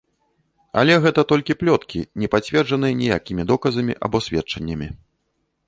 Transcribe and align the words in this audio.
Але 0.81 0.93
гэта 1.03 1.21
толькі 1.31 1.57
плёткі, 1.61 2.01
не 2.23 2.27
пацверджаныя 2.37 2.97
ніякімі 3.03 3.47
доказамі 3.55 3.93
або 4.09 4.17
сведчаннямі. 4.29 4.87